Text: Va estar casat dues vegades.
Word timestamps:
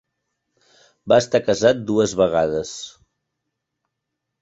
Va 1.13 1.19
estar 1.25 1.43
casat 1.51 1.85
dues 1.91 2.17
vegades. 2.25 2.75